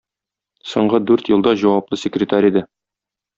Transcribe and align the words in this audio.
Соңгы 0.69 0.99
дүрт 1.09 1.29
елда 1.35 1.53
җаваплы 1.65 2.01
секретарь 2.05 2.49
иде. 2.51 2.65